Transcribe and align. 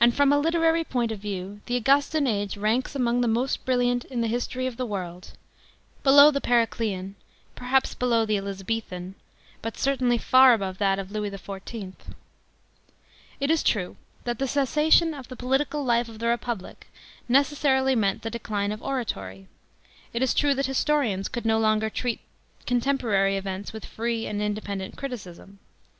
And, 0.00 0.12
from 0.16 0.32
a 0.32 0.38
literary 0.40 0.82
point 0.82 1.12
of 1.12 1.20
view, 1.20 1.60
the 1.66 1.76
Augustan 1.76 2.26
age 2.26 2.56
ranks 2.56 2.96
among 2.96 3.20
the 3.20 3.28
most 3.28 3.64
brilliant 3.64 4.04
in 4.06 4.20
the 4.20 4.26
history 4.26 4.66
of 4.66 4.76
the 4.76 4.84
world; 4.84 5.30
below 6.02 6.32
the 6.32 6.40
Periclcan, 6.40 7.14
perhaps 7.54 7.94
below 7.94 8.26
the 8.26 8.36
Elizabethan, 8.36 9.14
but 9.62 9.78
certainly 9.78 10.18
far 10.18 10.54
above 10.54 10.78
that 10.78 10.98
of 10.98 11.12
Louis 11.12 11.30
XIV. 11.30 11.92
It 13.38 13.48
is 13.52 13.62
true 13.62 13.94
that 14.24 14.40
the 14.40 14.48
cessation 14.48 15.14
of 15.14 15.28
the 15.28 15.36
political 15.36 15.84
life 15.84 16.08
of 16.08 16.18
the 16.18 16.26
Republic 16.26 16.88
necessarily 17.28 17.94
meant 17.94 18.22
the 18.22 18.30
decline 18.30 18.72
of 18.72 18.82
oratory; 18.82 19.46
it 20.12 20.20
is 20.20 20.34
true 20.34 20.52
that 20.54 20.66
historians 20.66 21.28
could 21.28 21.46
no 21.46 21.60
longer 21.60 21.88
treat 21.88 22.18
contemporary 22.66 23.36
events 23.36 23.72
with 23.72 23.84
free 23.84 24.26
and 24.26 24.42
independent 24.42 24.96
criticism. 24.96 25.60